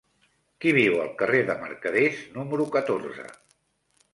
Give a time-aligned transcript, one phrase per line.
[0.63, 3.29] Qui viu al carrer de Mercaders número catorze?